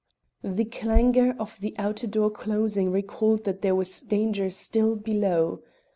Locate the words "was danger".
3.75-4.49